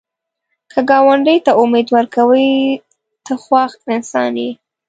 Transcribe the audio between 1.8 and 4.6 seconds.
ورکوې، ته خوښ انسان یې